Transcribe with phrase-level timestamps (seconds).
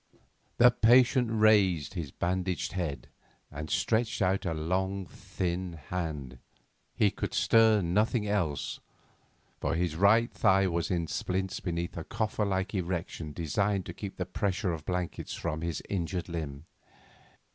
[0.57, 3.07] The patient raised his bandaged head
[3.51, 6.39] and stretched out a long thin hand;
[6.95, 8.79] he could stir nothing else,
[9.59, 14.17] for his right thigh was in splints beneath a coffer like erection designed to keep
[14.17, 16.65] the pressure of the blankets from his injured limb.